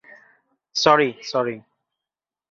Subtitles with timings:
[0.75, 1.55] Sorry, sorry.